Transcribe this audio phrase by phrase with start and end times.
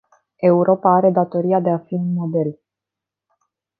[0.51, 2.51] Europa are datoria de a fi un model.